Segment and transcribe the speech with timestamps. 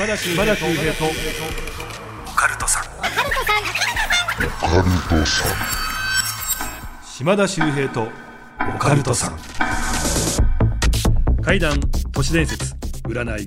[0.00, 2.84] 島田秀平とオカルトさん。
[7.04, 8.08] 島田秀平と
[8.74, 9.36] オカルトさん。
[11.42, 11.78] 怪談
[12.12, 12.74] 都市伝説
[13.06, 13.46] 占い。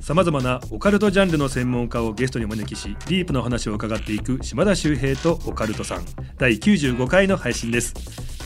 [0.00, 6.04] さまざまなオカルトジャンルの専門家をゲストにお招きしディープな話を伺っていく島田秀平とオカルトさん。
[6.36, 7.94] 第95回の配信です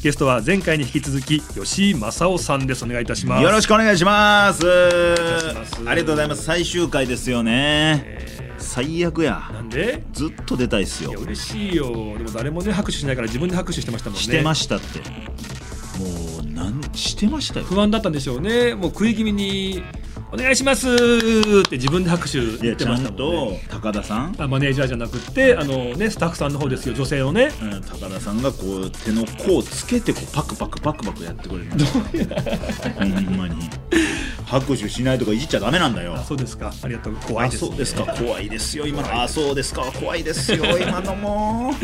[0.02, 2.84] ゲストは前回に引き続き吉井正夫さんです。
[2.84, 3.42] お願いいたします。
[3.42, 4.64] よろしくお願いします。
[4.68, 6.44] ありがとうございます。
[6.44, 9.50] 最終回ですよね、最悪や。
[9.52, 10.04] なんで？
[10.12, 11.10] ずっと出たいっすよ。
[11.18, 11.92] 嬉しいよ。
[12.18, 14.22] でも誰もね拍手しないから自分で拍手してましたもんね。
[14.22, 15.00] してましたって。
[15.00, 17.66] もうなんしてましたよ。
[17.66, 18.74] 不安だったんでしょうね。
[18.74, 19.82] もう食い気味に
[20.32, 26.94] 「お願いします」って自分で拍手言ってましたもんとね高田さん、あマネージャーじゃなくってあのねスタッフさんの方ですよ。
[26.94, 27.50] 女性をね。
[27.62, 31.70] うん、高田さんがこう手の甲をつけてこうパクパクパクパクやってくれる。
[32.98, 33.56] ほんまに。
[34.46, 36.14] 拍手しないとかいじっちゃダメなんだよ。
[36.14, 36.72] あそうですか。
[36.82, 37.16] ありがとう。
[37.26, 38.04] 怖いあです、ね、そうですか。
[38.04, 39.22] 怖いですよ今の。
[39.22, 39.82] あそうですか。
[39.92, 41.74] 怖いですよ 今のも。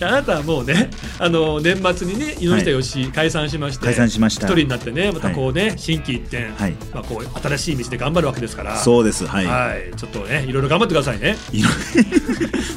[0.00, 4.46] あなたはもうねあの年末にね井下よし解散しまして解散しました。
[4.46, 6.74] 一人になってねまたこうね、心機一転、はい。
[6.94, 8.76] まあ、こう新しい道で頑張るわけですから。
[8.76, 9.26] そうです。
[9.26, 11.36] はい、はい、ちょっとねいろいろ頑張ってくださいね。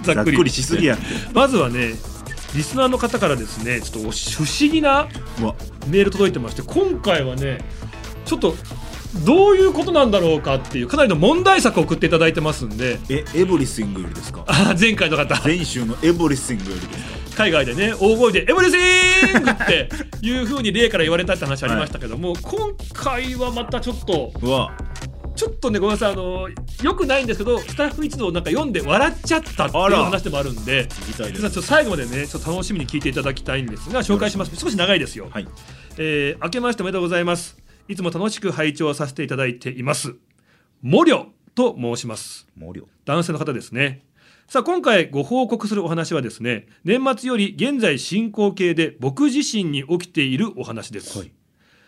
[0.03, 0.97] ざざっくりしすぎや
[1.33, 1.93] まずはね
[2.55, 5.07] リスナーの方からですねちょっと不思議な
[5.87, 7.59] メール届いてまして今回はね
[8.25, 8.55] ちょっと
[9.25, 12.99] どういうことなんだろうかっていうかなりの問題作を送っていただいてますんで。
[13.09, 14.43] えエブリシングよりですか？
[14.47, 15.41] あ前回の方。
[15.43, 17.24] 前週のエブリシングよりですか？
[17.35, 18.77] 海外でね大声で「エブリシ
[19.37, 19.89] ング!」って
[20.21, 24.31] いうふうに例から言われたって話ありましたけども、今回はまたちょっと
[25.35, 26.47] ちょっとねごめんなさいあの
[26.81, 30.87] よくないんですけどスタッフ一同なんか読んで笑っちゃったっていう話でもあるんで
[31.61, 34.55] 最後までねちょっと楽しみに聞いていただきたいんですが紹介します。
[34.55, 35.47] 少し長いですよ、はい。
[35.97, 37.57] えー明けましておめでとうございます。
[37.89, 40.15] いつも楽しく拝聴させていただいています。
[40.81, 42.47] モリョと申します。
[43.05, 44.03] 男性の方ですね
[44.47, 51.31] さあ今回ご報告するお話はですね年末より現在進行形で僕自身に起きているお話です、はい。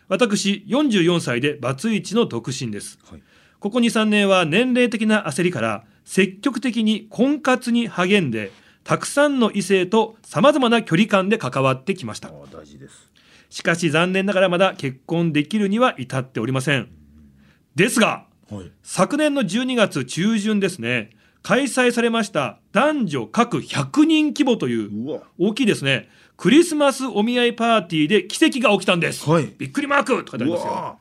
[0.07, 2.97] 私44歳でバツイチの独身です。
[3.09, 3.21] はい。
[3.59, 8.51] ここ23年は年齢的な焦りから積極的に婚活に励んで
[8.83, 12.29] たくさんの異性とさまざまな距離感で関わってきました。
[12.29, 13.11] あ大事です。
[13.49, 16.89] しかし残念ながらまだ結婚できるには至っておりません。
[17.75, 18.71] ですがはい。
[18.81, 21.11] 昨年の12月中旬ですね
[21.47, 26.09] 開催されました男女各100人規模という大きいですね。
[26.35, 29.53] クリスマスお見合いパーティーで奇跡が起きたんです、はい。
[29.57, 30.99] びっくりマークとか書いてありますよ。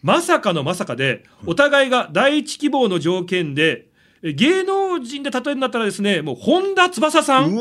[0.00, 3.88] まさかのまさかでお互いが第一希望の条件で
[4.22, 7.58] え芸能人で例えるんだったらですねもう本田翼さん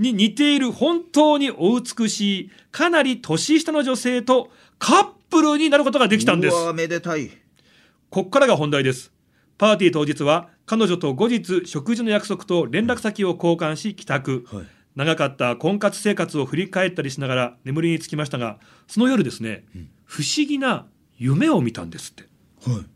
[0.00, 4.50] に似ている本当にお美しいかなり年下の女性と
[4.80, 6.56] カップルになることができたんです。
[6.56, 7.30] うわめでたい。
[8.10, 9.13] こっからが本題です。
[9.58, 14.44] パーティー当日は彼女と後日食事の約束と連絡先を交換し帰宅。
[14.52, 14.66] はい。
[14.94, 19.64] 長かった婚活生活を振り返ったりしながら眠りにつきましたが、その夜ですね、
[20.04, 22.28] 不思議な夢を見たんですって。
[22.70, 22.86] はい。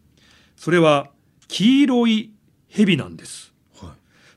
[0.56, 1.10] それは
[1.48, 2.32] 黄色い
[2.68, 3.52] 蛇なんです。
[3.80, 3.90] はい。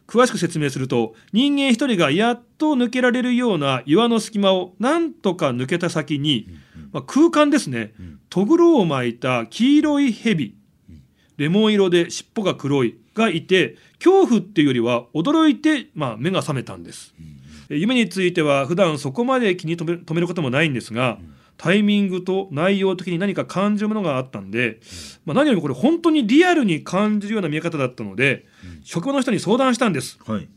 [0.08, 6.48] 詳しく説明すると人間一人がやっと抜けられるような岩の隙間をなんとか抜けた先に、
[6.92, 7.94] まあ、空間ですね、
[8.30, 10.56] とぐろを巻いた黄色い蛇、
[11.38, 17.14] レモン色で尻尾が黒いがいて恐怖っていうよりは驚いて、まあ、目が覚めたんです、
[17.70, 21.20] え夢については普段そこまで気に留めることもないんですが、
[21.58, 24.80] タイミングと内容的に何か感じるものがあったんで、
[25.26, 28.46] まあ、何よりもこれ本当にリアルに感じるような見え方だったので、
[28.84, 30.18] 職場の人に相談したんです。
[30.26, 30.44] はい。
[30.44, 30.48] い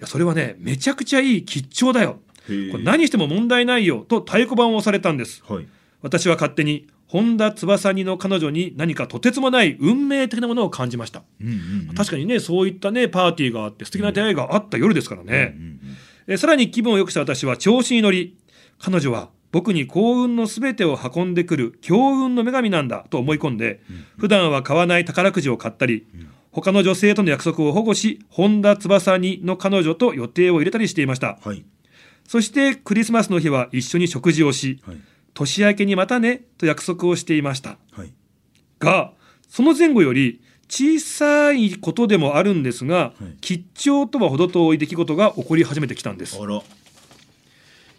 [0.00, 2.20] やそれはねめちゃくちゃいい吉兆だよ。
[2.46, 5.42] これ何しても問題ないよと太鼓判を押されたんです。
[5.46, 5.66] はい。
[6.00, 11.54] 私は勝手に本田翼にの彼女に何かとてつもない運命的なものを感じました、うんうん
[11.88, 11.94] うん。
[11.94, 15.78] 確かにねそういったねパーティーがあって素敵な出会いがあった夜ですからね、うんうん
[16.30, 18.36] えさらに気分を良くした私は調子に乗り
[18.78, 23.80] 彼女は僕に幸運のすべてを運んでくる強運の女神なんだと思い込んで、
[24.18, 26.06] 普段は買わない宝くじを買ったり、
[26.50, 31.38] 他の女性との約束を保護し本田翼にの彼女と予定を入れたりしていました。
[31.42, 31.64] はい。
[32.26, 34.96] そしてクリスマスの日は一緒に食事をし、はい
[35.38, 37.78] 年明けにまたねと約束をしていました。
[37.92, 38.12] はい。
[38.80, 39.12] が
[39.48, 43.24] その前後より小さいことでもあるんですが、い。
[43.40, 46.36] 吉兆とは程遠い出来事が起こり始めてきたんです。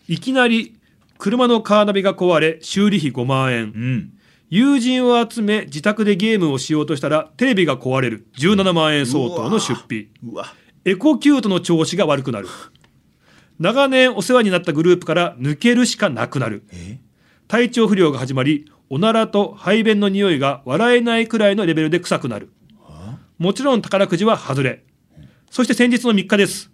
[0.09, 0.75] いきなり
[1.17, 3.63] 車のカーナビが壊れ修理費5万円。
[3.63, 4.13] うん。
[4.49, 8.27] 友人を集め自宅でゲームをしようとしたらテレビが壊れる。
[8.37, 10.09] 17万円相当の出費。
[10.25, 10.53] うわ。
[10.83, 12.47] エコキュートの調子が悪くなる。
[13.59, 16.63] 長年お世話になったグループから抜けるしかなくなる。
[16.71, 16.99] え？
[17.49, 22.51] 体調不良が始まりおならと排便の匂いが笑えないくらいのレベルで臭くなる。
[23.39, 24.83] もちろん宝くじは外れ。
[25.49, 26.69] そして先日の3日です。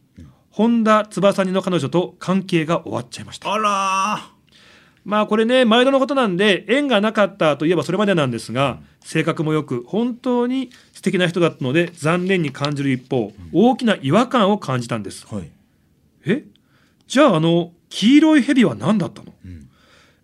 [0.50, 3.54] 本田翼にの彼女と関係が終わっちゃいました。
[3.54, 4.30] あら
[5.06, 15.26] まあこれね毎度のことなんで縁がなかったといえばそれまでなんですが性格もよく本当に素敵な人だったので残念に感じる一方大きな違和感を感じたんです。
[15.26, 15.50] ーはい。
[16.26, 16.44] え？
[17.08, 19.34] じゃああの黄色い蛇は何だったの、ん。
[19.42, 19.65] え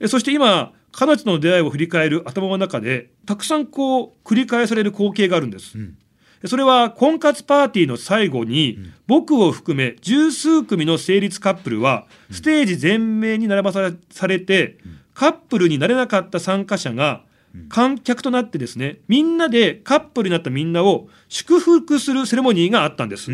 [0.08, 5.98] そして今彼女との出会いを振り返る頭の中でたくさんこう繰り返される光景があるんです、ん。
[6.46, 14.78] それは婚活パーティーの最後に、僕を含め十数組の成立カップルはステージ全面に並ばさされて、
[15.14, 17.24] カップルになれなかった参加者が
[17.70, 23.32] 観客となってですねみんなでカップルになったみんなを祝福するセレモニーがあったんです。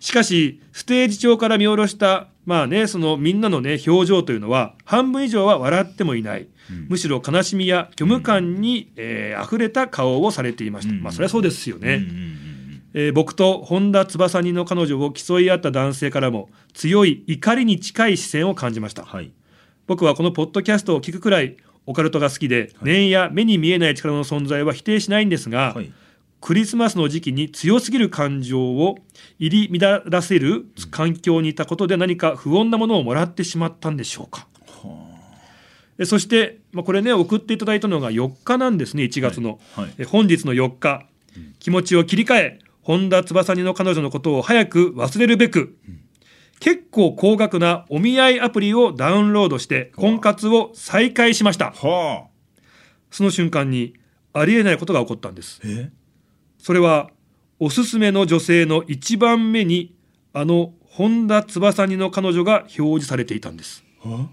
[0.00, 6.46] しかしステージ上から見下ろしたまあねそのみんなのね表情というのは半分以上は笑ってもいない、
[6.88, 11.02] むしろ悲しみや虚無感に、えー溢れた顔をされていました、うん。
[11.02, 12.34] まあそれはそうですよね、うんうんうん
[12.94, 19.04] えー僕と本田翼にの彼女を競い合った男性からも強い怒りに近い視線を感じました。
[19.04, 19.32] はい。
[19.86, 21.56] 僕はこのポッドキャストを聞くくらい
[21.86, 25.92] オカルトが好きで、念や目に見えない力の存在は否定しないんですが、はい
[26.44, 28.98] クリスマスの時期に強すぎる感情を
[29.38, 34.46] 入り乱らせる環境にいたことで何か不穏なものをもらってしまったんでしょうか。
[35.98, 39.04] えそして、まあ、これね送っていただいたのが4日なんですね。
[39.04, 39.94] 1月の、はいはい。
[40.00, 41.06] え本日の4日、
[41.60, 45.78] 気持ちを切り替え本田翼にの彼女のことを早く忘れるべく、
[46.60, 51.70] 結構高額なお見合いアプリをダウンロードして婚活を再開しました。
[51.70, 52.28] はあ。
[53.10, 53.94] その瞬間に
[54.34, 55.62] ありえないことが起こったんです。
[55.64, 55.90] え？
[56.64, 57.10] それは
[57.60, 59.94] おすすめの女性の一番目に
[60.32, 63.84] あの本田翼にの彼女が表示されていたんです。
[64.02, 64.30] は？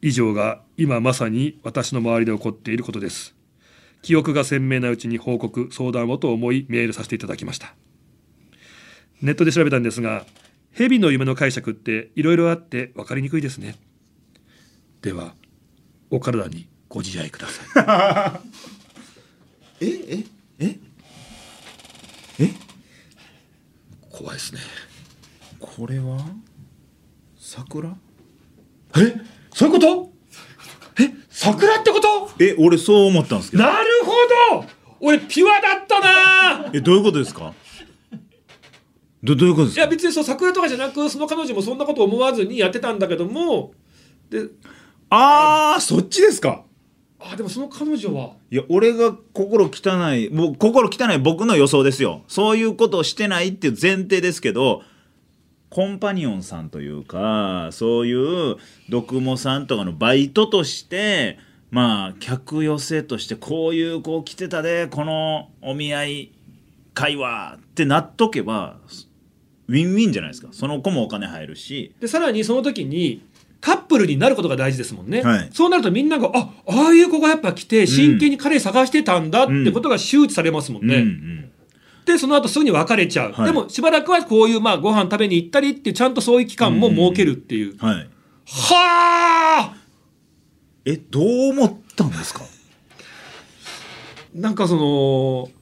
[0.00, 3.34] 以上が今まさに私の周りで起こっていることです。
[4.02, 7.74] 記憶が鮮明なうちに報告相談をと思いメールさせていただきました。
[9.22, 10.24] ネットで調べたんですが
[10.70, 13.74] 蛇の夢の解釈っていろいろあって分かりにくいですね。
[15.02, 15.34] では
[16.10, 18.40] お体にご自愛くださ
[19.80, 19.84] い。
[19.84, 19.88] え
[20.22, 20.39] え？
[20.60, 20.78] え？
[22.38, 22.50] え？
[24.10, 24.60] 怖いですね。
[25.58, 26.18] これは？
[27.38, 27.96] 桜？
[28.96, 29.20] え？
[29.52, 30.12] そういうこと？
[31.02, 31.10] え？
[31.30, 32.30] 桜ってこと？
[32.38, 33.62] え俺そう思ったんですけど。
[33.62, 34.12] なるほ
[34.60, 34.66] ど！
[35.00, 36.70] 俺ピュアだったな！
[36.74, 37.54] えどういうことですか？
[39.22, 39.80] どどういうことですか？
[39.82, 43.72] いや別にそう桜とかじゃなくその彼女もそんなこと思わずにやってたんだけども。
[44.28, 44.42] で
[45.08, 46.64] ああそっちですか？
[47.22, 48.32] あでもその彼女は？
[48.50, 52.22] いや俺が心汚いもう心汚い僕の予想ですよ。
[52.28, 54.82] そういうことをしてないっていう前提ですけど
[55.68, 58.56] コンパニオンさんというかそういう
[58.90, 61.38] 読モさんとかのバイトとして
[61.70, 66.32] まあ客寄せとしてこういう子来てたでこのお見合い
[66.94, 68.78] 会話ってなっとけば
[69.68, 70.48] ウィンウィンじゃないですか。
[70.50, 71.94] その子もお金入るし。
[72.00, 73.22] でさらにその時に
[73.60, 75.50] カップルになることが大事ですもんね、はい。
[75.52, 81.50] そうなるとみんながあああいう子がやっぱ来て真剣に彼探してたんだってことが周知されますもんね、うんうん。
[82.06, 83.46] でその後すぐに別れちゃう、はい。
[83.46, 87.96] でもしばらくはこういうまあご飯食べに行ったりっていうちゃんとそういう期間も設けるっていう、はい。
[88.46, 89.74] はあ！
[90.86, 92.40] えどう思ったんですか？
[94.34, 95.59] なんかその引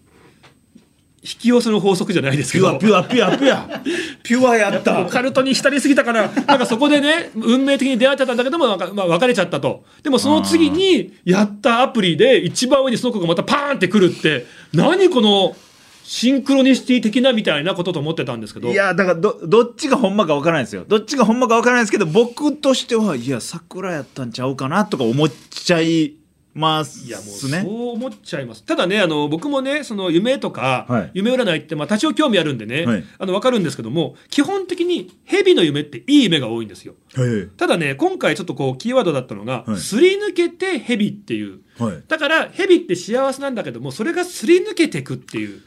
[1.36, 3.80] き寄せの法則じゃないですけピュどアピュアピュアピュア。
[4.22, 5.00] ピュアやった。
[5.00, 9.84] オカルトに浸りすぎたからなんかそこでね運命的に出会ってたんだけどもなんか、まあ、別れちゃったと。
[10.02, 15.56] でもその次にやったアプリで一番上にその子がまたパーンってくるって何この
[16.04, 18.70] シンクロニシティ的なみたいなことと思ってたんですけど。
[18.70, 20.84] いやだからどどっちがほんまかわからないですよ。
[20.88, 26.14] どっちがほんまかわからないですけど僕としてはいや桜やったんちゃうかなとか思っちゃい
[26.58, 28.64] ますいやもうねそう思っちゃいます。
[28.64, 31.10] ただねあの僕もねその夢とか、はい。
[31.14, 33.04] 夢占いってまあ多少興味あるんでね、はい。
[33.18, 36.94] あの分かるんですけども基本的に蛇の夢っていい夢が多いんですよ。
[37.14, 39.76] はいただね今回ちょっとこうキーワードだったのが、はい。
[39.78, 41.60] すり抜けて蛇っていう。
[41.78, 42.02] はい。
[42.08, 45.62] だから蛇って幸せなんだけどもそれがすり抜けていくっていう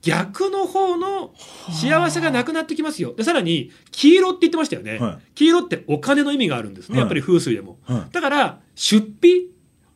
[0.00, 1.34] 逆の方の
[1.72, 3.14] 幸せがなくなってきますよ。
[3.14, 5.18] でさらに黄色って言ってましたよね、はい。
[5.34, 7.00] 黄色ってお金の意味があるんですね、はい。
[7.00, 8.12] やっぱり風水でも、はい。
[8.12, 9.46] だから出費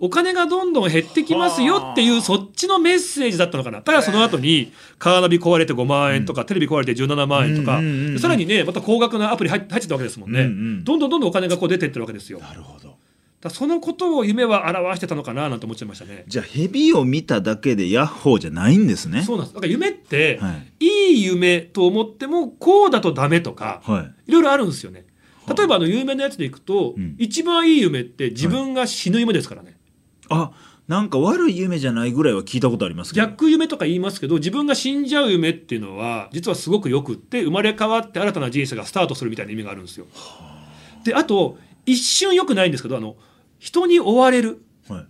[0.04, 3.82] お金がどんどん減ってきますよっていうそっちのメッセージだったのかな。
[3.82, 7.80] ただその後にカーナビ壊れて5万円とか、テレビ壊れて17万円とか、
[8.20, 10.84] さらにねまた高額なアプリ入入ってたわけですもんね、うんうん。
[10.84, 12.40] どんどんどんどんお金がこう出てってるわけですよ。
[12.40, 12.96] なるほど。
[13.42, 16.24] らそのことを夢は表してたのかななんて思っちゃいましたね。
[16.26, 19.22] じゃあ蛇を見ただけでヤッホーじゃないんですね。
[19.22, 19.54] そうなんです。
[19.54, 20.86] だから夢って、はい。
[20.86, 24.30] い、い夢と思ってもこうだとダメとかはい。
[24.30, 25.04] いろいろあるんですよね。
[25.56, 27.16] 例えばあの有名なやつでいくと、うん。
[27.18, 29.76] 一番いい夢って自分が死ぬ夢ですからね、
[30.30, 30.52] あ
[30.88, 33.26] なんか悪い夢じゃないぐらいは聞いたことありますけど。
[33.26, 40.06] 逆夢とか言いますけど自分が死んじゃう夢っていうのは実はすごくよくって生まれ変わって新たな人生がスタートするみたいな意味があるんですよ。
[41.04, 43.16] であと一瞬よくないんですけどあの
[43.58, 44.64] 人に追われる。
[44.88, 45.06] は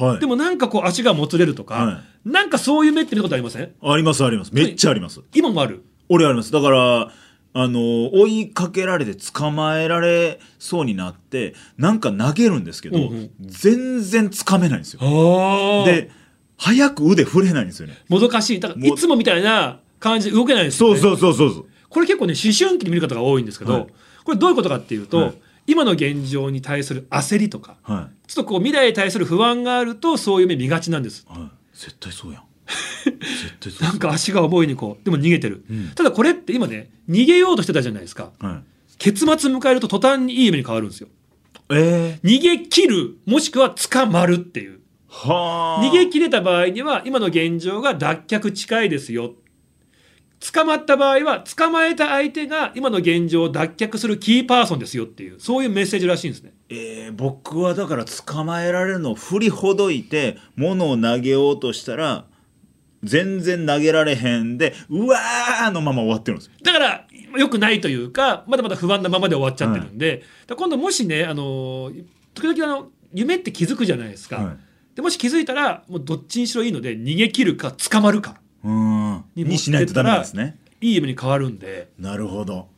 [0.00, 3.74] い、はい、でもなんかこう足がもつれるとか、はなんかそういう夢って見たことありません？
[3.82, 4.54] ありますあります。
[4.54, 5.20] めっちゃあります。
[5.34, 5.84] 今もある？
[6.08, 6.50] 俺あります。
[6.50, 7.12] だから
[7.52, 13.30] あの追いかけられて捕まえられそうになってなんか投げるんですけど、うんうん。
[13.40, 15.00] 全然つかめないんですよ。
[15.84, 16.10] でで
[16.56, 17.96] 早く腕振れないんですよね。
[18.08, 18.60] もどかしい。
[18.60, 21.66] だからもいつもみたいな感じで動けないんですよ、ね、そうそうそうそうそう。
[21.88, 23.86] これ結構ね思春期に見る方が多いんですけど、はい。
[24.24, 25.34] これどういうことかっていうと、はい。
[25.66, 28.28] 今の現状に対する焦りとかはい。
[28.28, 31.26] ちょっとこう未来に対する不安があるとそういう夢見がちなんです。
[31.28, 31.50] はい。
[31.74, 32.42] 絶対そうやん
[33.80, 35.90] なんか足が重いにこうでも逃げてる、うん。
[35.94, 38.30] ただこれって今ね逃げようとしてたじゃないですか。
[38.40, 38.96] はい。
[38.98, 41.08] 結末迎えると途端にいい夢に変わるんですよ。
[41.70, 44.80] ええ逃げ切るもしくは捕まるっていう。
[45.08, 45.84] はあ。
[45.84, 49.34] 逃げ切れた場合には今の現状が脱却近いですよ。
[50.52, 56.52] 捕まった場合は捕まえた相手が今の現状を脱却するキーパーソンですよっていうそういうメッセージらしいんですね。
[56.70, 62.24] えー僕はだから捕まえられるのを振りほどいて物を投げようとしたら
[63.02, 66.48] 全然投げられへんでうわーのまま終わってるんです。
[66.48, 71.92] よだから良くないというかまだまだ不安なままで終わっちゃってるんで、だから今度もしねあの
[72.34, 74.56] 時々あの夢って気づくじゃないですか、はい。
[74.96, 78.40] でもし気づいたらもうどっちにしろいいので逃げ切るか捕まるか。
[78.64, 79.24] うーん。
[79.34, 80.58] ににしないとダメなんですね。
[80.80, 81.88] いい夢に変わるんで。
[81.98, 82.68] なるほど。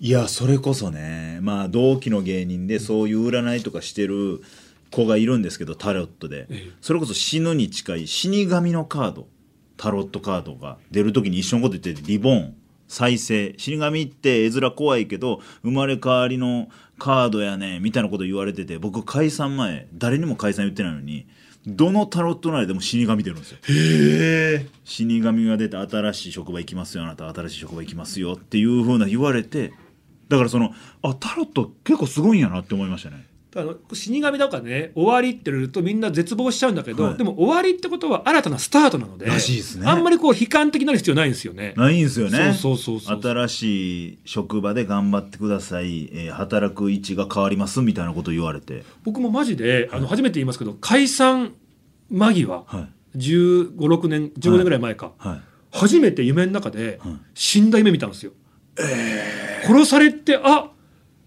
[0.00, 4.42] いやそれこそねまあ同期の芸人でそういう占いとかしてる
[4.90, 6.46] 子がいるんですけどタロットで。
[6.50, 6.70] ええ。
[6.80, 9.26] それこそ死ぬに近い死神のカード
[9.82, 12.54] タロットカードが出る時に一緒のこと言っててリボン
[12.86, 13.54] 再生。
[13.56, 16.68] 死神って絵面怖いけど生まれ変わりの
[17.00, 21.26] カードやねみたいなこと言われてて僕解散前誰にも解散言ってないのに
[21.66, 23.58] どのタロット内でも死神出るんですよ。
[23.60, 29.72] へえ死神が出て新しい職場行きますよあなた新しい職場行きますよっていう風な言われて
[30.28, 30.72] だからその
[31.02, 37.18] あタロット結構すごいんやなって思いましたねあの死神だからね終わりって言るとみんな絶望しちゃうんだけど、はい。
[37.18, 39.86] でも終わりってことは新たなスタートなのでらしいですね。
[39.86, 41.74] あんまりこう悲観的になる必要ないんですよね。
[41.76, 42.54] ないんですよね。
[42.54, 48.84] そうそうそう新しい職場で頑張ってください、えー働く位置が変わりますみたいなこと言われて。
[49.04, 51.52] 僕もマジであの初めて言いますけど解散
[52.10, 53.18] 間際はい。
[53.18, 55.40] 1 5 6年15年ぐらい前か、はい。
[55.70, 57.16] 初めて夢の中ではい。
[57.34, 58.32] 死んだ夢見たんですよ。
[59.66, 60.70] 殺されてあ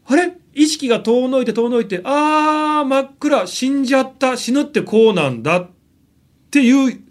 [0.08, 0.38] あれ？
[0.56, 5.70] 意識が遠のいて遠のいてあー真っ暗死んじゃった死ぬってこうなんだっ
[6.50, 7.02] ていう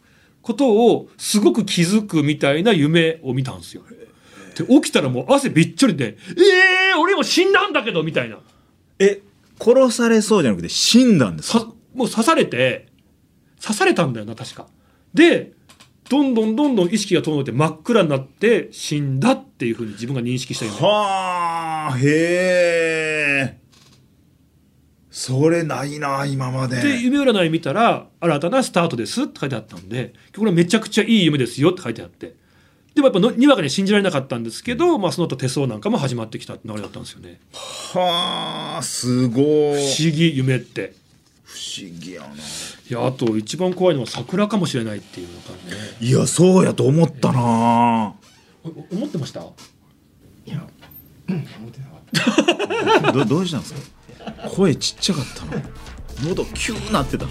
[0.42, 3.82] ことをすごく気づくみたいな夢を見たんですよ。
[4.56, 8.38] で起きたらもう汗びっちょりで「えー、俺も死んだんだけど」みたいな
[8.98, 9.20] え
[9.60, 11.58] 殺されそうじゃなくて死んだんですか？
[11.60, 12.86] さもう刺されて
[13.60, 14.66] 刺されたんだよな確か。
[15.12, 15.52] で
[16.08, 20.76] どんどんどんどん意識が遠のいて真っ暗になって死んだっていうふうに自分が認識した夢。
[20.78, 23.58] はあへえ。
[25.10, 26.82] それないな今まで。
[26.82, 32.34] で夢占い見たら「新たなスタートです」って書いてあったんでこれめちゃくちゃいい夢ですよって書いてあって。
[32.94, 37.40] でもやっぱのにわかに信じられなかったんですけど、まあ、その後手相なんかも始まってきたって流れだったんですよね。
[37.52, 39.44] はあすごい。
[39.44, 40.94] 不思議夢って
[41.44, 42.28] 不思議やな。
[42.28, 42.30] い
[42.88, 45.96] やあと一番怖いのは桜かもしれないっていうのがね。
[46.00, 48.14] いやそうやと思ったな。
[48.64, 49.40] お思ってました？
[49.40, 49.44] い
[50.46, 50.66] や、
[51.28, 51.96] うん、思ってなか
[53.00, 53.12] った。
[53.12, 54.48] どどうしたんですか？
[54.50, 55.62] 声ちっちゃかったな
[56.22, 57.26] 喉キューなってた。
[57.26, 57.30] 2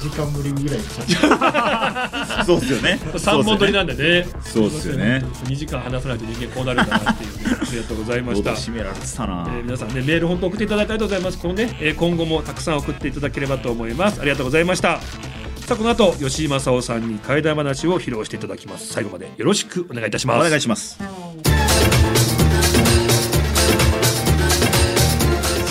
[0.00, 2.44] 時間ぶりぐらいか。
[2.44, 2.98] そうっすよね。
[3.02, 4.26] 3本撮りなんでね。
[4.40, 5.22] そうっすよね。
[5.44, 7.30] 2時間話さないと人間こうなるんだなっていう。
[7.60, 8.70] ありがとうございま喉した。
[8.70, 11.38] 締められてたな、えー皆さんねメール本当送っていただいてありがとうございます。
[11.38, 14.20] このね、えー今後もたくさん送っていただければと思います。
[14.20, 15.00] ありがとうございました。
[15.00, 18.92] さあこの後吉井正夫さんに怪談話を披露していただきます。
[18.92, 20.46] 最後までよろしくお願いいたします。
[20.46, 20.98] お願いします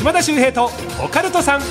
[0.03, 0.69] 島田秀平と
[1.01, 1.61] オカルトさん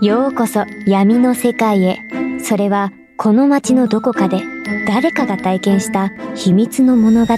[0.00, 1.98] ようこそ闇の世界へ。
[2.44, 4.40] それはこの街のどこかで
[4.86, 7.34] 誰かが体験した秘密の物語。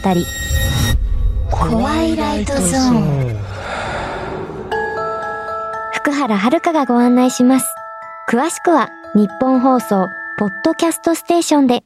[1.51, 3.37] 怖いライトゾーン。
[5.95, 7.67] 福原遥がご案内します。
[8.29, 11.85] 詳しくは日本放送ポッドキャストステーションで。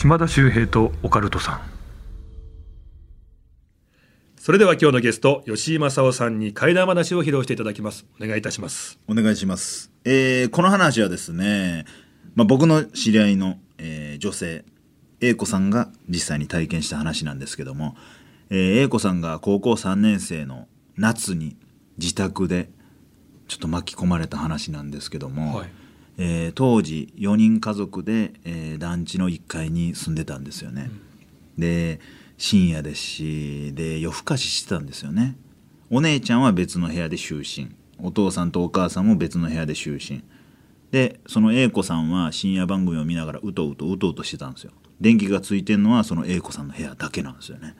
[0.00, 1.60] 島田秀平とオカルトさん。
[4.36, 8.06] それでは今日のゲスト吉井正夫さんに怪談話を披露していただきます。
[8.22, 9.00] お願いいたします。
[9.08, 9.90] お願いします。
[10.04, 11.84] えーこの話はですね、
[12.36, 14.64] まあ、僕の知り合いの、えー女性
[15.20, 17.96] A 子さんが実際に体験した話なんですけども、
[18.50, 21.56] えー A 子さんが高校3年生の夏に
[21.96, 22.70] 自宅で
[23.48, 25.68] ちょっと巻き込まれた話なんですけども、はい
[26.18, 30.90] えー当時4人家族で、えー団地の1階に住んでたんですよね。
[31.56, 32.00] で
[32.36, 35.36] 深夜ですしで夜更かししてたんですよね。
[35.90, 37.74] お姉ちゃんは別の部屋で就寝。
[38.00, 40.22] お父さんとお母さんも別の部屋で就寝。
[40.90, 44.72] でその A 子さんは深夜番組を見ながらうとうとうとうとしてたんですよ。
[45.00, 47.76] 電気がついてんのはその A 子さんの部屋だけなんですよね。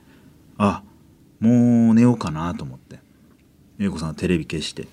[0.57, 0.83] あ
[1.39, 2.99] もう寝ようかなと思って。
[3.79, 4.87] A 子さんはテレビ消して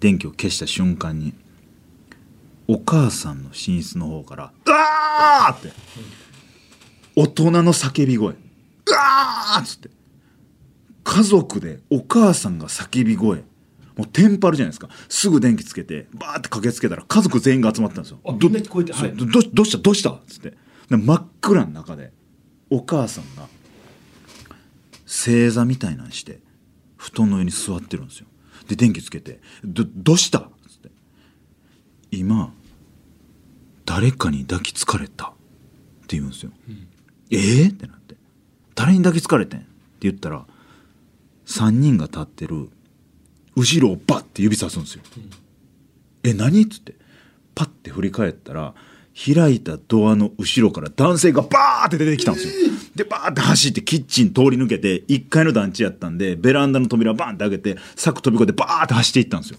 [0.00, 1.34] 電気を消した瞬間に
[2.68, 5.72] お母さんの寝室の方から「うわー!」って
[7.14, 8.36] 大人の叫び声「う
[8.92, 9.90] わー!」っつって
[11.04, 13.44] 家族でお母さんが叫び声
[13.96, 20.50] もうテンパるじゃないですかすぐ電気つけてバーって駆けつけたら家族全員が集まったんですよあどみんな聞こえてはいどどどうしたどうしたっつって
[20.90, 22.12] で真っ暗の中で
[22.68, 23.48] お母さんが
[25.06, 26.40] 正座みたいなんして
[26.96, 28.26] 布団の上に座ってるんですよ
[28.68, 30.55] で電気つけて「どどうした?」っつって
[32.16, 32.52] 「今
[33.84, 35.30] 誰かに抱きつかれた」っ
[36.06, 36.50] て言うんですよ、
[37.30, 38.16] えーってなって
[38.74, 39.68] 「誰に抱きつかれてん?」って
[40.00, 40.44] 言ったら
[41.46, 42.68] 3人が立ってる
[43.54, 45.02] 後ろをバッて指さすんですよ。
[46.22, 46.62] え何？
[46.62, 46.94] っつって
[47.54, 48.74] パッて振り返ったら
[49.34, 52.52] 開いたドアの後ろから男性がバーって出てきたんですよ。
[52.94, 59.58] でバーって走ってキッチン通り抜けて1階の団地やったんでベランダの扉バーンって開けて柵飛び越えてバーって走っていったんですよ。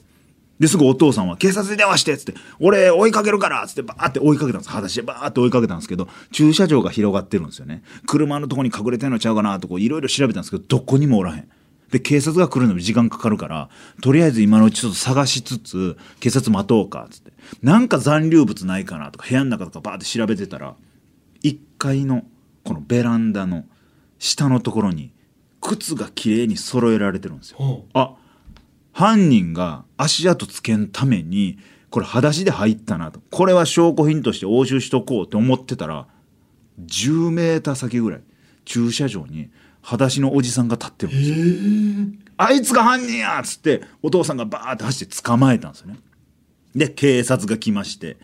[0.59, 4.69] ですぐお父さんは「警察に電話して」っつって「俺追いかけるから」っつってバーって追いかけたんです。
[4.69, 7.83] 裸足でバーって追いかけたんですけど駐車場が広がってるんですよね。
[8.05, 11.47] 車のとこに隠れてんのちゃうかなとこいろいろ調べたんですけどどこにもおらへん。
[11.91, 13.69] で警察が来るのに時間かかるから
[14.01, 17.31] とりあえず今のうちちょっと探しつつ警察待とうかっつって。
[17.61, 20.75] なんか残留物ないかなとか部屋の中とかバーって調べてたら
[21.43, 22.25] 1階の
[22.63, 23.63] このベランダの
[24.19, 25.13] 下のところに
[25.61, 27.57] 靴がきれいに揃えられてるんですよ。
[27.57, 28.15] ほあ
[28.97, 31.59] 犯人が足跡つけんために
[31.91, 36.07] これ裸足で入ったなとこれは証拠品として押収しとこうって思ってたら
[36.83, 38.21] 10メーター先ぐらい
[38.65, 39.51] 駐車場に
[39.83, 42.29] 裸足のおじさんが立ってるんですよ。
[42.37, 45.99] あいつが犯人やっつってお父さんがバーって走って捕まえたんですよね。
[46.75, 48.17] で警察が来まして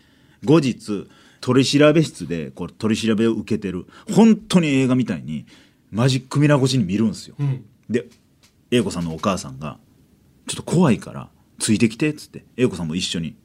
[0.44, 1.06] 後日
[1.40, 5.46] 取り調べ室でこれ取り調べを受けてる本当に映画みたいに
[5.92, 7.36] マジックミラー越しに見るんですよ。
[7.38, 8.06] うんで
[8.72, 9.78] 英子さんのお母さんが
[10.46, 13.36] 「ちょっと怖いからついてきて」っつって英子さんも一緒に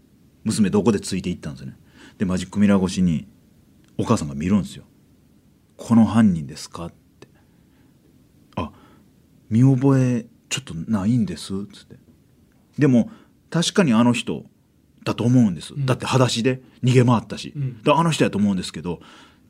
[0.43, 1.77] 娘どこでついていったんですよね。
[2.17, 3.27] でマジックミラー越しに
[3.97, 4.83] お母さんが見るんですよ
[5.77, 7.27] 「この犯人ですか?」って
[8.55, 8.71] 「あ
[9.49, 11.97] 見覚えちょっとないんです」っつって。
[12.77, 13.11] でも
[13.49, 14.45] 確かにあの人
[15.03, 15.85] だと思うんです、ん。
[15.85, 17.81] だって裸足で逃げ回ったし、ん。
[17.81, 19.01] であの人やと思うんですけど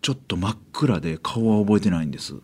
[0.01, 2.35] ちょっと真っ暗で顔は覚えてないんです。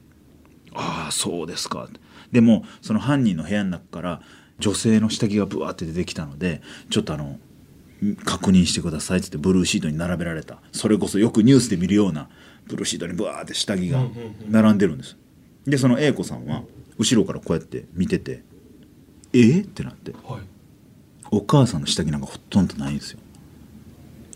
[0.73, 1.87] ああそうですか。
[2.31, 4.21] でもその犯人の部屋の中から
[4.59, 7.25] 女性の下着がブワーって出てきたのでちょっとあの
[8.03, 10.59] ん確認してくださいっつってブルーシートに並べられた。
[10.71, 12.29] それこそよくニュースで見るような
[12.67, 14.03] ブルーシートにブワーって下着が
[14.49, 15.17] 並んでるんです。
[15.65, 16.63] でその A 子さんは
[16.97, 18.43] 後ろからこうやって見てて
[19.33, 20.11] 「えってなって。
[20.11, 20.41] はい。
[21.31, 23.19] お母さんの下着なんかほとんどないんですよ。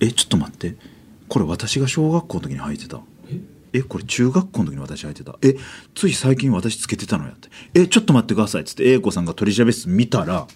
[0.01, 0.75] えちょっと待って。
[1.27, 2.99] これ私が小学校の時に履いてた
[3.73, 5.37] えこれ中学校の時に私履いてた？
[5.41, 5.55] え
[5.95, 7.49] つい最近私つけてたのやって。
[7.73, 10.47] えちょっと待ってくださいっつって A 子さんが取り調べ室見たら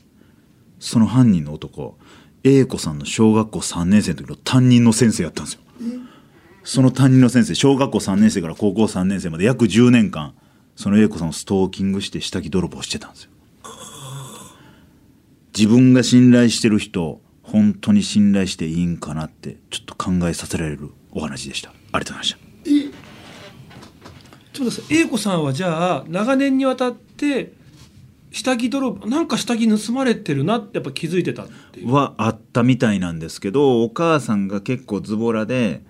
[0.80, 1.98] その犯人の男
[2.44, 5.62] A 子さんの小学校3年生の時の担任の先生やったんですよ。
[6.64, 10.34] その担任の先生小学校3年生から高校3年生まで約10年間
[10.76, 13.30] その A 子さんをストーキングして下着泥棒してたんですよ。
[15.56, 21.70] 自分が信頼してる人本当に信頼していいんかなってちょっと考えさせられるお話でした。
[21.70, 22.43] ありがとうございました。
[24.54, 27.54] ちょっと待ってください A 子さんはじゃあ長年にわたって
[28.32, 31.94] 下着泥棒なんか下着盗まれてるなってやっぱ気づいてたっていう。
[31.94, 35.82] はあったみたいなんですけどお母さんが結構ズボラで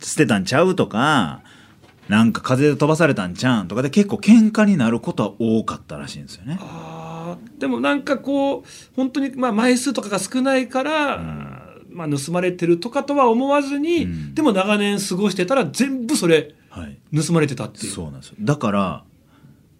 [0.00, 0.74] 捨てたんちゃう？
[0.74, 1.42] とか
[2.08, 3.68] なんか風で飛ばされたんちゃうん？
[3.68, 6.58] とかで結構喧嘩になることは多かったらしいんですよね。
[6.60, 8.64] あーでもなんかこう
[8.96, 11.18] 本当にまあ枚数とかが少ないから、
[11.88, 14.34] まあ、盗まれてるとかとは思わずに、うん。
[14.34, 17.92] でも長年過ごしてたら全部それはい、盗まれてたっていう。
[17.92, 18.36] そうなんですよ。
[18.40, 19.04] だから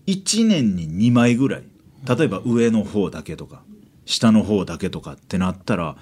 [0.07, 1.65] 1年に2枚ぐらい。
[2.07, 3.63] 例えば上の方だけとか
[4.07, 5.97] 下の方だけとかってなったら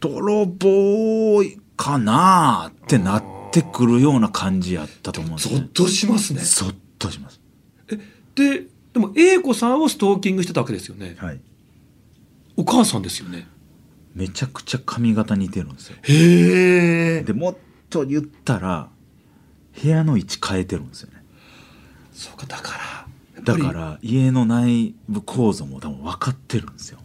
[0.00, 1.42] 泥棒
[1.76, 5.68] かなってなってくるような感じやったと思うんですよ、ね。
[5.74, 6.40] ゾッとしますね。
[6.40, 7.40] ゾッとします。
[8.34, 11.16] ででも A 子さんをストーキングしてたわけですよね。
[11.18, 11.40] はい。
[12.56, 13.48] お母さんですよね。
[14.14, 15.96] めちゃくちゃ髪型似てるんですよ。
[16.02, 17.56] へえでもっ
[17.88, 18.90] と言ったら
[19.80, 21.22] 部屋の位置変えてるんですよね。
[22.12, 22.78] そうかだか
[23.36, 26.98] らだから家の内部構造も多分分かってるんですよ。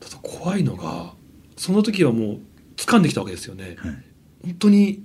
[0.00, 1.14] ただ怖いのが
[1.56, 2.40] その時はもう
[2.76, 3.76] 掴んできたわけですよね。
[3.78, 4.04] はい。
[4.44, 5.04] 本当に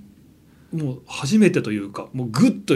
[0.72, 2.74] もう初めてというかもうグッと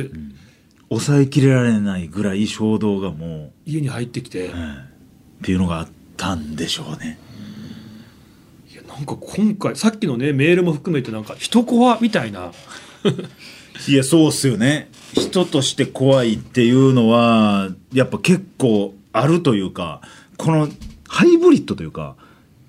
[0.89, 4.97] 抑えきれられないぐらい衝動がも家に入ってきて、う、はい。
[5.41, 7.19] っていうのがあったんでしょうね。
[8.73, 12.53] いやなんか今回さっきのねメールも含めてなんか人怖みたいな
[13.89, 14.89] いやそうっすよね。
[15.15, 20.01] 人として怖いっていうのはやっぱ結構あるというか
[20.37, 20.69] この
[21.09, 22.17] ハイブリッドというか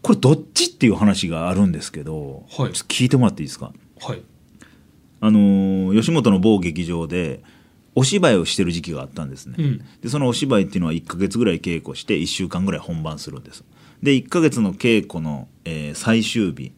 [0.01, 2.73] これどっちっていう話があるんですけど、はい。
[2.73, 3.73] ちょっと聞いてもらっていいですか？
[3.99, 4.21] はい。
[5.19, 7.41] あのー吉本の某劇場で
[7.95, 9.81] お芝居をしてる時期があったんですね、うん。
[10.01, 13.63] でそのお芝居っていうのは1ヶ月ぐらい稽古して1週間ぐらい本番するんです。
[14.03, 16.71] で1ヶ月の稽古の、えー最終日、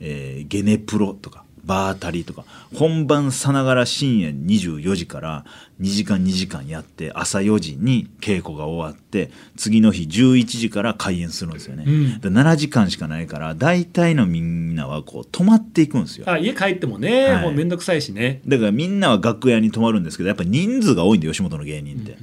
[0.00, 5.44] えーゲネプロとかバータリとか本番さながら深夜24時から
[5.80, 12.20] 2時間2時間やって朝4時に稽古が終わって次の日11時から開演するんですよね、うん。
[12.20, 16.30] で7時間しかないから大体のみんなはこう泊まっていくんですよ。
[16.30, 17.42] あ家帰ってもね、はい。
[17.42, 18.40] もうめんどくさいしね。
[18.46, 22.16] だからみんなは楽屋に泊まるんですけどやっぱ人数が多いんで吉本の芸人って、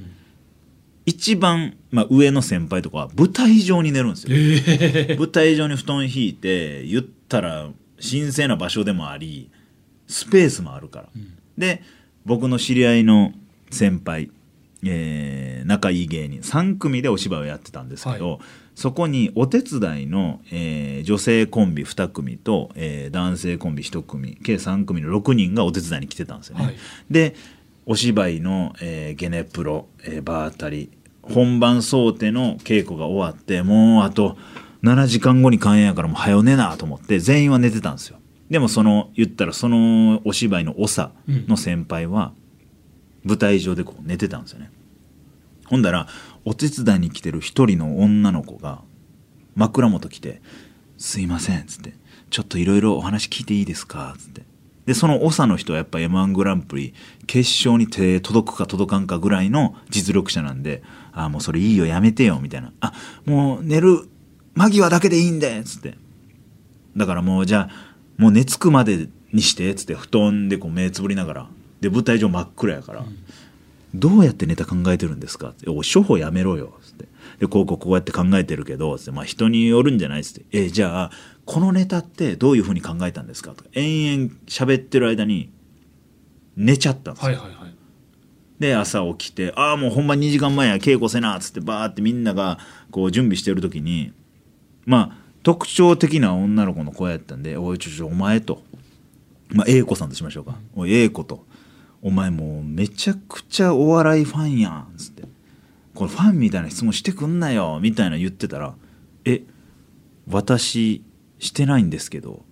[1.06, 7.68] 一番、まあ、上の先輩とかは舞台上に寝るんですよ、え舞台上に布団引いて言ったら
[8.10, 9.50] 神聖な場所でもあり
[10.06, 11.08] スペースもあるから、
[11.56, 11.82] で
[12.24, 13.32] 僕の知り合いの
[13.70, 14.30] 先輩、
[14.84, 18.38] えー仲いい芸人3組でお芝居をやってたんですけど、は
[18.74, 26.64] そこにお手伝いの、えー女性コンビ2組と、えー男性コンビ1組計3組の6人がお手伝いに来てたんですよね。
[26.66, 26.76] はい。
[27.10, 27.34] で
[27.86, 30.90] お芝居の、えーゲネプロ、えーバータリ
[31.22, 34.36] 本番想定の稽古が終わってもうあと
[34.84, 38.18] 7時間後に開演やからもう早寝なと思って全員は寝てたんですよ。
[38.50, 42.32] でもその言ったらそのお芝居の長の先輩は
[43.24, 44.70] 舞台上でこう寝てたんですよね。
[45.64, 46.06] ほんだら
[46.44, 48.82] お手伝いに来てる一人の女の子が
[49.56, 50.42] 枕元来て
[50.98, 51.94] 「すいません」っつって
[52.28, 54.42] 「ちょっといろいろお話聞いていいですか?」っつって。
[54.84, 56.92] でその長の人はやっぱ m 1グランプリ
[57.26, 62.92] 決勝に手届くか届かんかぐらいの実力者なんで「ああもうそれいいよやめてよ」みたいな「あ
[63.24, 64.06] もう寝る
[64.54, 65.96] 間際だけでいいんで」っつって
[66.96, 71.48] だからもうじゃあもう寝つくまでにしてっつって布団でこう目つぶりながら。
[71.80, 73.04] で舞台上真っ暗やから、
[73.94, 75.50] どうやってネタ考えてるんですか？
[75.50, 77.04] って「おい処方やめろよ」つって。
[77.40, 81.10] でこうこうこうやって考えてるけどつって、まあ、人によるんじゃないっつって「えじゃあ
[81.44, 83.70] このネタってどういうふうに考えたんですか?」とか。
[83.74, 85.50] 延々喋ってる間に
[86.56, 87.74] 寝ちゃったんですよ、はいはいはい。
[88.60, 92.58] で朝起きて「ああもうほんま2時間前や稽古せな」っつってバーってみんなが
[92.90, 94.12] こう準備してる時に
[94.86, 98.62] まあ特徴的な女の子の声やったんで「おいちょちょお前」と、
[99.50, 101.44] まあ、A 子さんとしましょうか「おい A 子と。
[102.02, 105.24] お前もうめちゃくちゃお笑いファンやん」つって
[105.94, 108.74] 「これファンみたいな質問してくんなよ」みたいな言ってたら
[109.24, 109.42] 「え
[110.28, 111.02] 私
[111.38, 112.44] してないんですけど。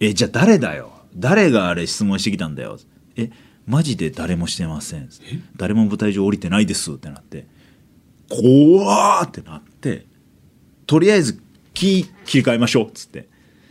[0.00, 0.92] えじゃあ誰だよ。
[1.14, 2.78] 誰があれ質問してきたんだよ。
[3.16, 3.30] え
[3.66, 5.08] マジで誰もしてません。
[5.56, 7.46] 誰も舞台上降りてないですってなって。
[8.28, 10.06] 怖ーってなって
[10.92, 11.40] とりあえず
[11.72, 13.26] 気切り替えましょうっつって。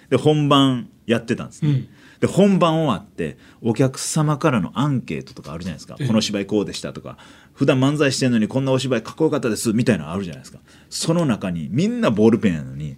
[0.09, 1.87] で本番やってたんですね、うん。
[2.19, 6.07] で本番終わってお客様からのアンケートとかあるじゃないですか、ええ。
[6.07, 7.19] この芝居こうでしたとか。
[7.53, 10.57] 普段漫才してんのにこんなお芝居かっこよかったですみたいなのあるじゃないですか。
[10.89, 12.97] その中にみんなボールペンやのに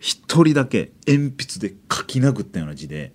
[0.00, 3.12] 一人だけ鉛筆で書き殴ったような字で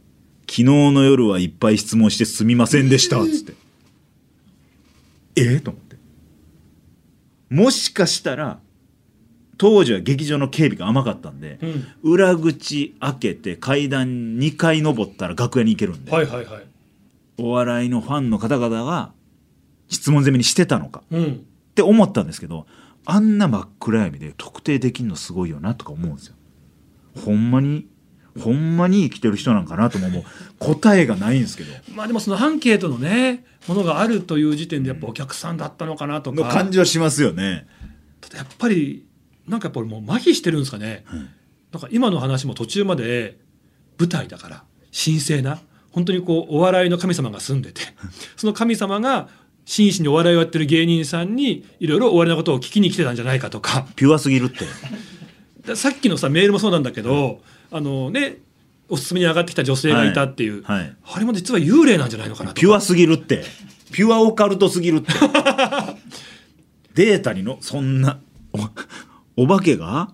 [0.48, 3.52] 「昨日の夜はいっぱい質問してすみませんでした」っつって。
[5.36, 5.60] ええ？
[5.60, 5.96] と思って。
[7.50, 8.58] もしかしたら
[9.58, 12.12] 当時は劇場の警備が甘かったんで、うん。
[12.12, 16.62] 裏口開けて階段2階登ったら楽屋に行けるんで、はいはいはい。
[17.38, 19.12] お笑いのファンの方々が
[19.88, 21.24] 質問攻めにしてたのかうん。
[21.24, 21.28] っ
[21.74, 22.66] て思ったんですけど
[23.04, 26.34] あんな真っ暗闇で特定できんのすごいよなとか思うんですよ。
[27.24, 27.86] ほんまに
[28.38, 30.24] ほんまに生きてる人なんかなとも思う。
[30.58, 31.72] 答えがないんですけど。
[31.94, 37.66] まあでもそのアンケートのねものがあるという時点でやっぱお客さんだったのかなとのか、感じはしますよね。
[38.20, 39.07] ただやっぱり
[39.48, 41.04] なんかやっぱりもう麻痺してるんですかね、
[41.72, 43.38] なんか今の話も途中まで
[43.98, 47.82] 舞台だから神聖な本当にこうお笑いの神様が住んでて
[48.36, 49.28] その神様が
[49.64, 53.86] 真摯にお笑いをやってる芸人さんにいろいろお笑いのことを聞きに来てたんじゃないかとか。
[53.96, 54.64] ピュアすぎるって。
[55.66, 58.38] ださっきのさメールもそうなんだけど、あのね
[58.88, 60.78] おすすめに上がってきた女性がいたっていう、はい。
[60.80, 60.96] はい。
[61.04, 62.60] あれも実は幽霊なんじゃないのかなとか。
[62.60, 63.44] ピュアすぎるって。
[63.92, 65.12] ピュアオカルトすぎるって。
[66.94, 68.18] データにのそんな
[69.38, 70.10] おお化けが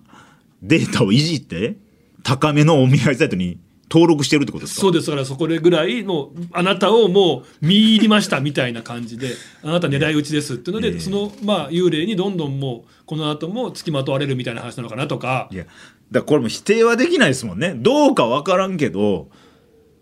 [0.61, 1.77] データをいじって
[2.23, 3.59] 高めのお見合いサイトに
[3.89, 4.81] 登録してるってことですか？
[4.81, 5.07] そうです。
[5.07, 9.29] だからそこでぐらいのあなたをもう見入りましたみたいな感じで
[9.63, 10.99] あなた狙い撃ちですっていうので、ええ。
[10.99, 15.49] そのまあ幽霊にどんどんもうこの後も付きまとわれるみたいな話なのかなとか。
[15.51, 15.65] いや
[16.11, 17.73] だこれも否定はできないですもんね。
[17.75, 19.29] どうか分からんけど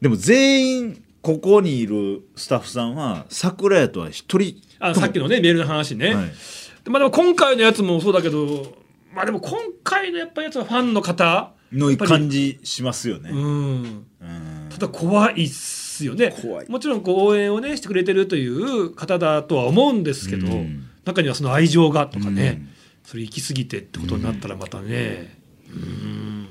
[0.01, 6.25] でも全員ここにいるスタッフさんは桜屋とは一人あさっきのねメールの話ね、はい。
[6.83, 8.81] でまあ、でも今回のやつもそうだけど
[9.13, 13.29] まあでも今回のやっぱやつはファンの方の感じしますよね。
[13.31, 13.39] うん。
[13.39, 14.69] うん。
[14.69, 16.35] ただ怖いっすよね。
[16.41, 16.69] 怖い。
[16.69, 20.89] もちろんこう応援をねしてくれてるという方だとは思うんですけど、うん。
[21.05, 22.69] 中にはその愛情がとかね、うん。
[23.03, 25.37] それ行き過ぎてってことになったらまたね。
[25.69, 26.47] うん。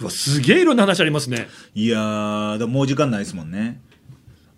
[0.00, 1.48] うわすげえいろんな話ありますね。
[1.74, 3.80] いやもう時間ないですもんね。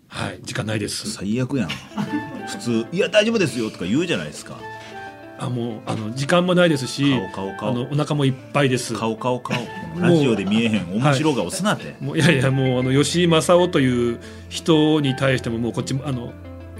[0.06, 1.10] はい時間ないです。
[1.10, 1.68] 最悪やん。
[1.68, 4.58] 普通「いや大丈夫ですよ」とか言うじゃないですか。
[5.38, 7.68] あもうあの時間もないですし顔顔顔。
[7.70, 8.94] あのお腹もいっぱいです。
[8.94, 9.56] 顔顔顔。
[9.98, 11.94] ラジオで見えへん面白顔すなって。
[12.00, 16.32] もういやいやもうあの吉井正夫という人に対してももうこっちもあの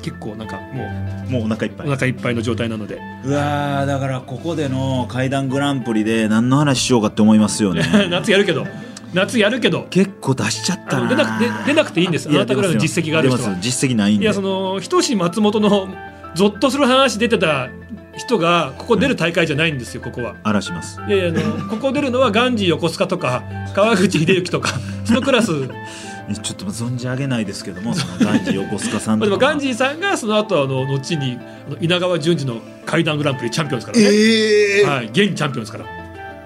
[0.02, 0.88] 結構なんかも
[1.28, 1.86] もうお腹いっぱい。
[1.86, 3.00] うお腹いっぱいの状態なので。
[3.24, 7.82] うわーだからここでの怪談グランプリで何の話しようかって思いますよね。
[8.10, 8.66] 夏やるけど。
[9.14, 9.86] 夏やるけど。
[9.90, 12.28] 結構出しちゃったな出なく出出なくていいんです。
[12.28, 13.56] あなたぐらいの実績がある人は。
[13.60, 14.24] 実績ないんで。
[14.24, 15.88] いやそのひとし松本の
[16.34, 17.68] ゾッとする話出てた
[18.18, 20.34] 人がここ出る大会じゃないんですよここは。
[20.42, 21.00] 荒らします。
[21.08, 23.42] いやいやあの ここ出るのはガンジー横須賀とか
[23.74, 25.52] 川口秀幸とかそのクラス。
[26.42, 29.30] ちょっと存じ上げないですけどもそのガンジー横須賀さんとか。
[29.30, 35.84] まあでもガンジーさんがその後あの後にあの稲川淳二の怪談グランプリチャンピオンですからね、ええはい、現チャンピオンですから。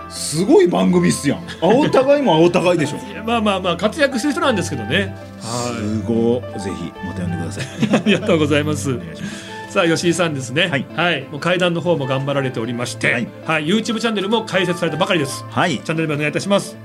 [0.08, 1.40] すごい番組っすやん。
[1.60, 2.98] 青互いも青互いでしょ。
[3.24, 5.16] まあまあまあ活躍してる人なんですけどね。
[5.40, 7.96] はすごいぜひまた呼んでくださいい。
[7.96, 8.92] ありがとうございます。
[8.92, 10.68] お願いしますさあ吉井さんですね。
[10.68, 10.76] は
[11.12, 11.22] い。
[11.30, 13.64] もう怪談の方も頑張られておりまして、ははい。
[13.64, 15.44] い YouTube チャンネルも開設されたばかりです。
[15.44, 15.78] はい。
[15.78, 16.76] チャンネル名お願いいたします。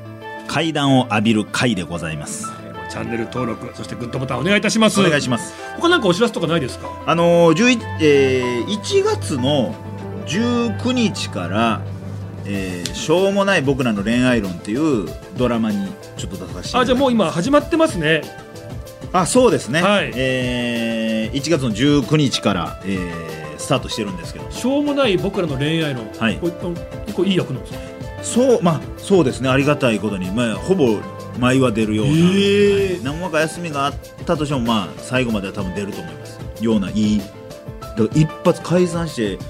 [0.48, 2.46] 階段を浴びる回でございます。
[2.90, 5.02] チャンネル登録そしてグッドボタンお願いいたします。
[5.02, 5.54] お願いします。
[5.76, 6.90] 他なんかお知らせとかないですか？
[7.06, 9.76] あのー、11えー1月の
[10.26, 11.82] 19日から、
[12.46, 18.22] えーしょうもない僕らの恋愛論」っていうドラマにちょっと出させてあじゃあもう今始まってますね
[19.14, 20.12] あそうですね、はい。
[20.16, 24.50] えー1月の19日から、えースタートしてるんですけど。
[24.52, 26.08] しょうもない僕らの恋愛論。
[26.20, 26.38] はい。
[26.38, 26.52] これ
[27.08, 27.80] 結構いい役なんですか？
[28.24, 29.50] そうまあそうですね。
[29.50, 31.00] ありがたいことに、まあ、ほぼ
[31.40, 32.94] 毎話出るような、へー。
[32.94, 33.04] はい。
[33.04, 33.94] 何話か休みがあっ
[34.26, 36.40] たとしてもまあ最後までは多分出ると思います。
[36.62, 39.44] ようないいだから一発解散して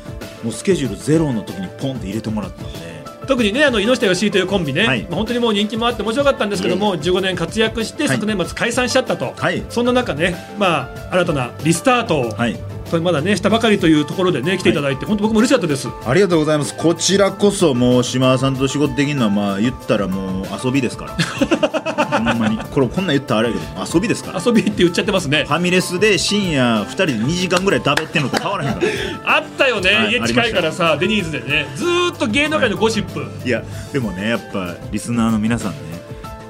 [0.44, 2.80] もうスケジュールゼロの時にポンって入れてもらったんで
[3.28, 5.04] 特にねあの猪下義井というコンビね、はい。
[5.04, 8.16] まあ、本当にもう人気もあって面白かったんですけども、15年活躍してはい。
[8.16, 9.64] 昨年末解散しちゃったと、はい。
[9.70, 12.58] そんな中ね、まあ、新たなリスタートを、はい。
[13.02, 15.90] まだねしたばかりというところでね来ていただいて、本当僕も嬉しかったです。
[16.06, 16.76] ありがとうございます。
[16.76, 21.18] こちらこそもう島田さんと仕事できるのはまあ言ったらもう遊びですから
[22.10, 22.58] ほんまに。
[22.58, 24.42] これこんなん言ったらあれやけど遊びですから。
[24.44, 25.46] 遊びって言っちゃってますね。
[25.46, 28.82] ファミレスで深夜2人で2時間ぐらい食べてんのと変わらへんか
[29.24, 29.38] ら。
[29.38, 31.68] あったよね、はい家近いからさデニーズでね。
[31.76, 35.78] ずーっと芸能界のゴシップ、いやでもねやっぱリスナーの皆さんね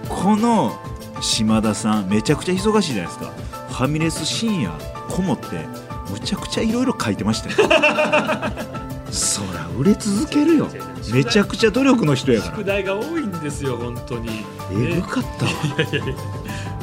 [0.07, 0.79] この
[1.21, 3.31] 島田さんめちゃくちゃ忙しいじゃないですか。
[3.69, 4.71] ファミレス深夜
[5.09, 5.65] こもって
[6.11, 7.69] むちゃくちゃいろいろ書いてましたよ
[9.11, 10.67] そら売れ続けるよ。
[11.13, 12.55] めちゃくちゃ努力の人やから。
[12.57, 15.51] 宿題が多いんですよ本当に、えぐねかったわ。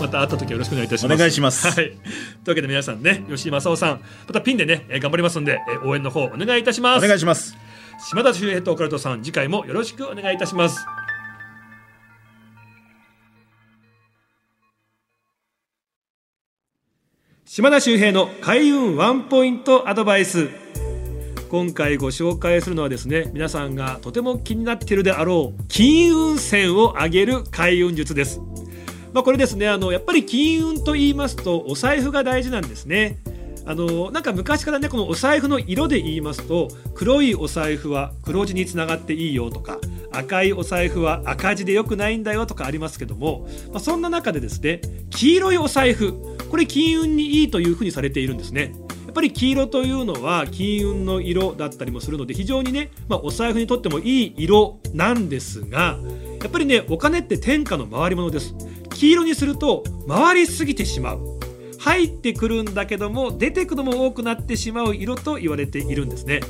[0.00, 1.14] また会った時はよろしくお願いいたします。
[1.14, 1.66] お願いします。
[1.68, 1.94] はい、という
[2.48, 7.54] わけで皆さんね吉井正夫さんまたピンでねえー頑張りますんでえー応援の方お願いいたしまおす願いします。
[8.08, 10.84] 島田秀平とオカルトさん次回もよろしくお願いいたします。
[17.44, 20.48] 島田秀平の開運ワンポイントアドバイス
[21.54, 28.40] 今回ご紹介するのはですね皆さんがとても気になっているであろう金運線を上げる開運術です。
[29.12, 33.20] まあ、これですねあのやっぱり金運と言いますとお財布が大事なんですね。
[33.66, 39.78] あのなんか昔からねこのお財布の色で言いますと黒いお財布は黒字につながっていいよとか
[40.10, 48.74] 赤いお財布は赤字で良くないんだよとかありますけども、まあ、そんな中でですね黄色いお財布これ金運にいいというふうにされているんですね。
[49.14, 55.98] ぱり黄色というのは金運の色だったりもするので非常にね、まあ、お財布にとってもいい色なんですが
[56.42, 58.54] やっぱりねお金って天下の回り物です。
[58.90, 61.40] 黄色にすると回りすぎてしまう。
[61.78, 66.40] 入ってくるんだけども出てくのも多くなってしまう色と言われているんですね。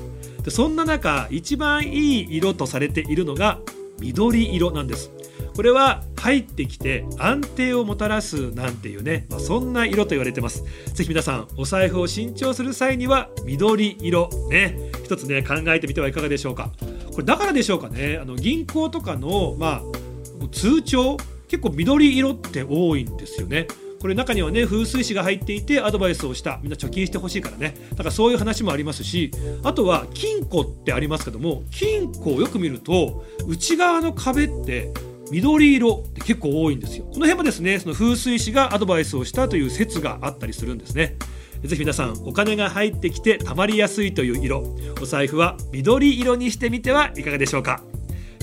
[0.42, 3.59] でそんな中一番いい色とされているのが
[3.98, 5.11] 緑色なんです。
[5.54, 10.64] これは入ってきて安定をもたらすなんていうね、まあ、そんな色と言われてます。
[10.92, 16.70] ぜひ皆さんお財布を新調する際には緑色ね一つね考えてみてはいかがでしょうか。
[17.12, 18.18] これだからでしょうかね。
[18.20, 23.68] あの銀行とかのまあ通帳結構緑色って多いんですよね。
[24.00, 26.58] これ中にはね風水師が入っていてアドバイスをした。
[26.62, 27.76] みんな貯金してほしいからね。
[27.90, 29.30] だからそういう話もありますし
[29.62, 34.92] あとは金庫ってありますけども金庫をよく見ると内側の壁って
[35.30, 37.04] 緑色って結構多いんですよ。
[37.04, 41.16] この辺もですねその風水師がアドバイスをしたという説があったりするんですね。
[41.62, 47.82] ぜひ皆さんお金が入ってきてたまりやすいという色お財布は緑色にしてみてはいかがでしょうか。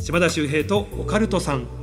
[0.01, 1.80] 島田秀平とオカルトさん。